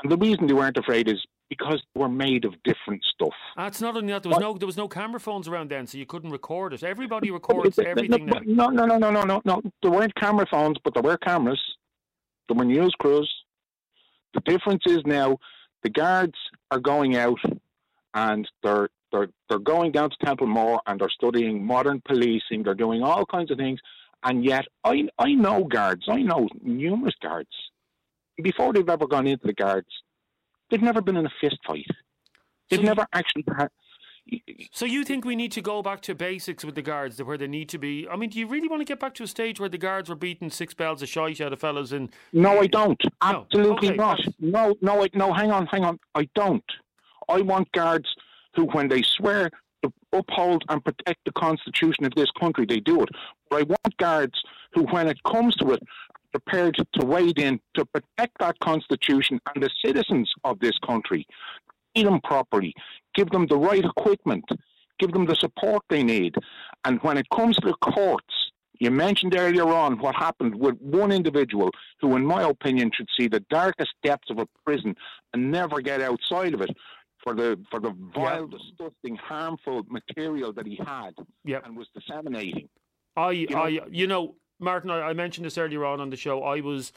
[0.02, 3.34] and the reason they weren't afraid is because they were made of different stuff.
[3.58, 4.24] Ah, That's not only that.
[4.24, 6.84] There was no there was no camera phones around then, so you couldn't record it.
[6.84, 8.40] Everybody records everything now.
[8.46, 9.62] No, no, no, no, no, no, no.
[9.82, 11.62] There weren't camera phones, but there were cameras.
[12.48, 13.32] There were news crews.
[14.34, 15.38] The difference is now
[15.84, 16.38] the guards
[16.72, 17.40] are going out
[18.14, 22.64] and they're they're they're going down to Templemore and they're studying modern policing.
[22.64, 23.80] They're doing all kinds of things,
[24.24, 26.06] and yet I I know guards.
[26.10, 27.50] I know numerous guards.
[28.42, 29.90] Before they've ever gone into the guards,
[30.70, 31.88] they've never been in a fist fight.
[32.70, 33.70] They've never actually had.
[34.72, 37.48] So you think we need to go back to basics with the guards, where they
[37.48, 38.08] need to be?
[38.08, 40.10] I mean, do you really want to get back to a stage where the guards
[40.10, 42.10] were beating six bells of shite out of fellas in?
[42.32, 43.02] No, I don't.
[43.22, 44.22] Absolutely Okay, not.
[44.40, 45.34] No, no, I, no.
[45.34, 46.00] Hang on, hang on.
[46.16, 46.64] I don't.
[47.28, 48.08] I want guards
[48.56, 49.50] who, when they swear
[49.84, 53.10] to uphold and protect the constitution of this country, they do it.
[53.50, 54.42] But I want guards
[54.74, 55.84] who, when it comes to it,
[56.34, 61.26] prepared to wade in to protect that constitution and the citizens of this country.
[61.96, 62.74] feed them properly,
[63.14, 64.44] give them the right equipment,
[65.00, 66.34] give them the support they need.
[66.86, 68.34] And when it comes to the courts,
[68.80, 71.70] you mentioned earlier on what happened with one individual
[72.02, 74.96] who, in my opinion, should see the darkest depths of a prison
[75.34, 76.72] and never get outside of it
[77.24, 81.12] for the for the vile, disgusting, harmful material that he had
[81.46, 81.66] Yep.
[81.66, 82.68] and was disseminating.
[83.16, 86.44] I, know- I, you know, Martin, I, I mentioned this earlier on on the show.
[86.44, 86.92] I was,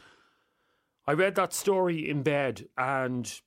[1.07, 3.40] I read that story in bed, and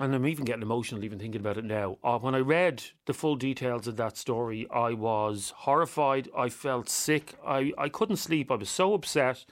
[0.00, 1.98] and I'm even getting emotional even thinking about it now.
[2.02, 6.28] Uh, when I read the full details of that story, I was horrified.
[6.36, 7.34] I felt sick.
[7.46, 8.50] I, I couldn't sleep.
[8.50, 9.44] I was so upset.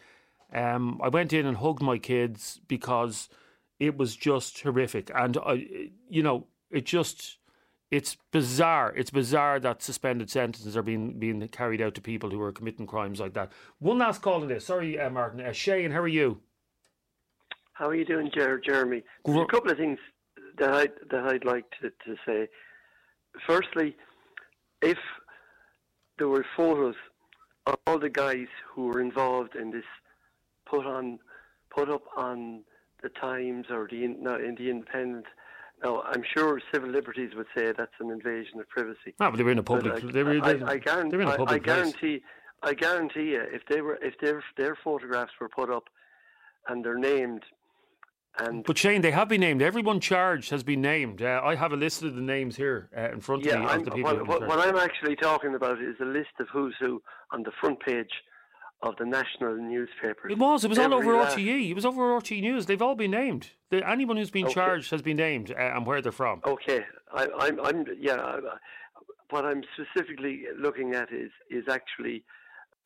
[0.53, 3.29] Um, I went in and hugged my kids because
[3.79, 5.67] it was just horrific, and I,
[6.09, 7.39] you know, it just
[7.93, 8.95] it's bizarre.
[8.97, 12.87] It's bizarre that suspended sentences are being being carried out to people who are committing
[12.87, 13.53] crimes like that.
[13.81, 14.65] One last call on this.
[14.65, 15.43] Sorry, uh, Martin.
[15.43, 16.41] Uh, Shane, how are you?
[17.75, 19.03] How are you doing, Jer- Jeremy?
[19.27, 19.99] There's a couple of things
[20.59, 22.49] that I that I'd like to, to say.
[23.47, 23.95] Firstly,
[24.81, 24.99] if
[26.17, 26.95] there were photos
[27.67, 29.85] of all the guys who were involved in this
[30.65, 31.19] put on
[31.71, 32.63] put up on
[33.03, 35.27] the Times or the in, no, in the Independent.
[35.83, 39.15] Now, I'm sure civil liberties would say that's an invasion of privacy.
[39.21, 40.05] Ah, but they were in a public.
[40.05, 41.77] I, they were, I, they, I, guarantee, they were in a I, public I place.
[41.77, 42.23] guarantee,
[42.63, 45.85] I guarantee you, if they were, if their their photographs were put up,
[46.69, 47.43] and they're named,
[48.39, 49.61] and But Shane, they have been named.
[49.61, 51.21] Everyone charged has been named.
[51.21, 53.67] Uh, I have a list of the names here uh, in front yeah, of me
[53.67, 54.15] I'm, of the people.
[54.15, 54.59] what, what, what.
[54.61, 58.11] I'm actually talking about is a list of who's who on the front page
[58.83, 60.33] of the national newspapers.
[60.33, 60.65] It was.
[60.65, 61.71] It was all over last- RTE.
[61.71, 62.67] It was over RTE News.
[62.67, 63.51] They've all been named.
[63.71, 64.55] The, anyone who's been Okay.
[64.55, 66.41] charged has been named uh, and where they're from.
[66.45, 68.15] Okay, I, I'm, I'm, yeah.
[68.17, 68.41] I, I-
[69.31, 72.23] what I'm specifically looking at is is actually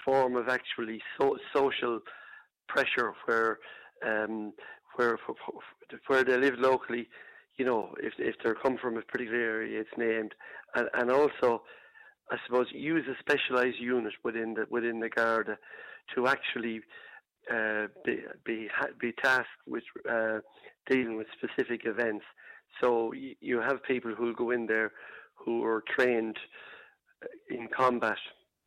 [0.04, 1.98] form of actually so, social
[2.68, 3.58] pressure where,
[4.06, 4.52] um,
[4.94, 5.18] where
[6.06, 7.08] where they live locally.
[7.56, 10.34] You know, if if they come from a particular area, it's named,
[10.76, 11.62] and and also,
[12.30, 15.58] I suppose, use a specialised unit within the within the Garda
[16.14, 16.80] to actually
[17.52, 18.68] uh, be be
[19.00, 20.38] be tasked with uh,
[20.88, 22.24] dealing with specific events.
[22.80, 24.92] So you have people who go in there
[25.34, 26.36] who are trained
[27.48, 28.18] in combat.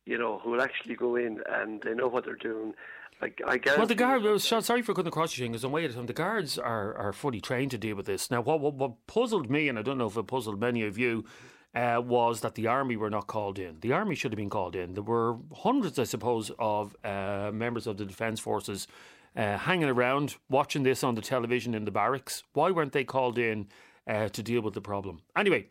[0.06, 2.72] You know, who will actually go in and they know what they're doing.
[3.20, 3.80] Like I guarantee.
[3.80, 4.40] Well, the guard.
[4.40, 6.06] Sorry for cutting across you, because I'm way at a time.
[6.06, 8.30] The guards are, are fully trained to deal with this.
[8.30, 10.96] Now, what, what what puzzled me, and I don't know if it puzzled many of
[10.96, 11.26] you,
[11.74, 13.78] uh, was that the army were not called in.
[13.80, 14.94] The army should have been called in.
[14.94, 18.88] There were hundreds, I suppose, of uh, members of the defence forces
[19.36, 22.42] uh, hanging around watching this on the television in the barracks.
[22.52, 23.68] Why weren't they called in
[24.06, 25.20] uh, to deal with the problem?
[25.36, 25.68] Anyway,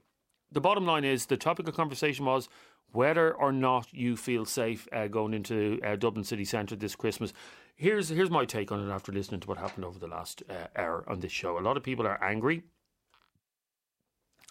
[0.52, 2.48] the bottom line is the topic of conversation was
[2.92, 7.34] whether or not you feel safe uh, going into uh, Dublin city centre this Christmas.
[7.76, 10.68] Here's here's my take on it after listening to what happened over the last uh,
[10.76, 11.60] hour on this show.
[11.60, 12.64] A lot of people are angry.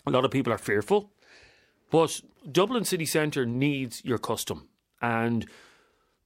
[0.07, 1.11] A lot of people are fearful.
[1.91, 2.21] But
[2.51, 4.69] Dublin city centre needs your custom.
[5.01, 5.47] And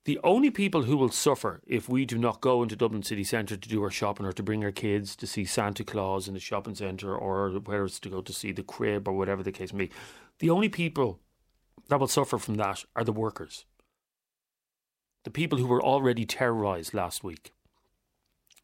[0.05, 3.57] the only people who will suffer if we do not go into Dublin city centre
[3.57, 6.41] to do our shopping or to bring our kids to see Santa Claus in the
[6.41, 9.73] shopping centre or whether it's to go to see the crib or whatever the case
[9.73, 9.93] may be,
[10.41, 11.21] the only people
[11.89, 13.65] that will suffer from that are the workers.
[15.25, 17.53] The people who were already terrorised last week.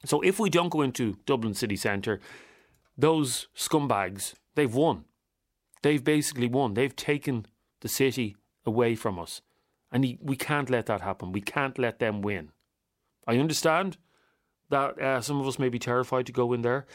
[0.05, 2.21] So if we don't go into Dublin city centre,
[2.97, 5.05] those scumbags, they've won.
[5.83, 6.75] They've basically won.
[6.75, 7.47] They've taken
[7.81, 8.37] the city
[8.67, 9.41] away from us.
[9.91, 11.33] And we can't let that happen.
[11.33, 12.51] We can't let them win.
[13.27, 13.97] I understand
[14.71, 16.87] that uh, some of us may be terrified to go in there,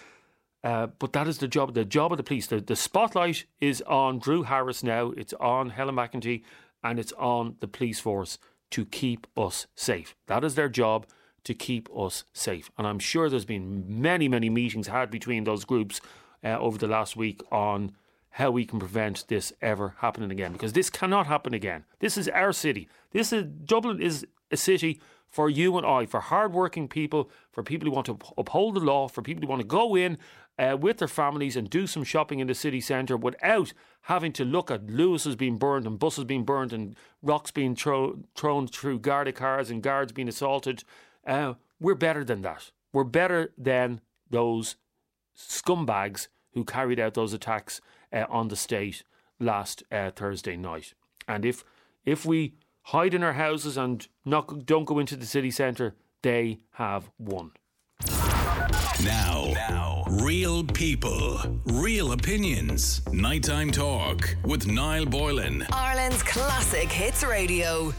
[0.63, 1.73] uh, but that is the job.
[1.73, 2.47] The job of the police.
[2.47, 5.11] The, the spotlight is on Drew Harris now.
[5.11, 6.43] It's on Helen McEntee,
[6.83, 8.37] and it's on the police force
[8.71, 10.15] to keep us safe.
[10.27, 11.07] That is their job
[11.43, 12.71] to keep us safe.
[12.77, 15.99] And I'm sure there's been many, many meetings had between those groups
[16.43, 17.91] uh, over the last week on
[18.33, 21.85] how we can prevent this ever happening again because this cannot happen again.
[21.99, 22.89] This is our city.
[23.11, 27.87] This is Dublin is a city for you and I, for hardworking people, for people
[27.87, 30.17] who want to uphold the law, for people who want to go in
[30.57, 34.45] uh, with their families and do some shopping in the city centre without having to
[34.45, 38.99] look at Luases being burned and buses being burned and rocks being throw, thrown through
[38.99, 40.84] Garda cars and guards being assaulted.
[41.25, 42.71] Uh, we're better than that.
[42.91, 44.75] We're better than those
[45.36, 47.82] scumbags who carried out those attacks
[48.12, 49.04] uh, on the state
[49.39, 50.93] last uh, Thursday night.
[51.28, 51.64] And if
[52.06, 56.60] if we hide in our houses and not don't go into the city centre, they
[56.74, 57.51] have won.
[59.04, 63.01] Now, now, real people, real opinions.
[63.12, 65.66] Nighttime talk with Niall Boylan.
[65.74, 67.93] Ireland's classic hits radio.